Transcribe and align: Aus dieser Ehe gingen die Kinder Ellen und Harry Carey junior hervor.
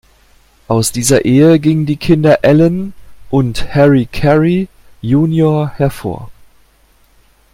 Aus 0.67 0.91
dieser 0.91 1.25
Ehe 1.25 1.59
gingen 1.59 1.85
die 1.85 1.95
Kinder 1.97 2.39
Ellen 2.43 2.93
und 3.29 3.75
Harry 3.75 4.07
Carey 4.11 4.67
junior 4.99 5.69
hervor. 5.77 6.31